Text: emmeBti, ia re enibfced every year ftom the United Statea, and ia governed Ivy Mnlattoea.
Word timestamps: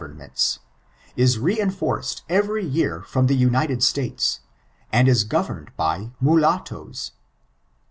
emmeBti, 0.01 0.57
ia 1.15 1.27
re 1.39 1.57
enibfced 1.59 2.23
every 2.27 2.65
year 2.65 3.01
ftom 3.07 3.27
the 3.27 3.35
United 3.35 3.81
Statea, 3.81 4.39
and 4.91 5.07
ia 5.07 5.15
governed 5.29 5.69
Ivy 5.77 6.09
Mnlattoea. 6.19 7.11